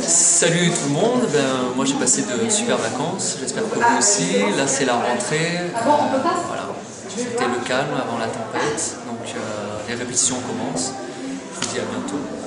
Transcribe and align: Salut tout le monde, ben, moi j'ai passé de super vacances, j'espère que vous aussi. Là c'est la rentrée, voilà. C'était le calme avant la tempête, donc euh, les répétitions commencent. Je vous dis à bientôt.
Salut 0.00 0.70
tout 0.70 0.88
le 0.88 0.94
monde, 0.94 1.20
ben, 1.32 1.74
moi 1.76 1.84
j'ai 1.84 1.94
passé 1.94 2.22
de 2.22 2.48
super 2.50 2.76
vacances, 2.78 3.36
j'espère 3.40 3.64
que 3.68 3.74
vous 3.74 3.98
aussi. 3.98 4.38
Là 4.56 4.66
c'est 4.66 4.84
la 4.84 4.94
rentrée, 4.94 5.70
voilà. 5.82 6.68
C'était 7.08 7.44
le 7.44 7.66
calme 7.66 7.94
avant 7.94 8.18
la 8.18 8.26
tempête, 8.26 8.96
donc 9.06 9.34
euh, 9.36 9.78
les 9.88 9.94
répétitions 9.94 10.36
commencent. 10.40 10.92
Je 11.60 11.66
vous 11.66 11.74
dis 11.74 11.80
à 11.80 11.82
bientôt. 11.82 12.37